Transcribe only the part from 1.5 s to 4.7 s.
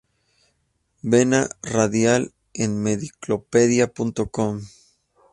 Radial en Medcyclopaedia.com